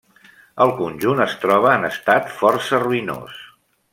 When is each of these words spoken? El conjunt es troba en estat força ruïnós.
El 0.63 0.71
conjunt 0.79 1.21
es 1.25 1.35
troba 1.43 1.75
en 1.81 1.85
estat 1.91 2.33
força 2.39 2.83
ruïnós. 2.87 3.41